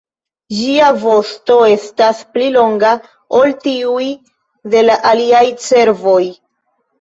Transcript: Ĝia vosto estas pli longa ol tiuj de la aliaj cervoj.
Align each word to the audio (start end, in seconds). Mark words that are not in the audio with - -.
Ĝia 0.59 0.85
vosto 1.01 1.57
estas 1.73 2.21
pli 2.37 2.47
longa 2.55 2.93
ol 3.41 3.53
tiuj 3.67 4.09
de 4.77 4.83
la 4.89 4.97
aliaj 5.13 5.45
cervoj. 5.69 6.19